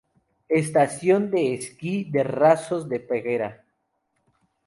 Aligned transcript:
Estación 0.49 1.29
de 1.29 1.53
esquí 1.53 2.05
de 2.05 2.23
Rasos 2.23 2.89
de 2.89 2.99
Peguera. 3.01 3.63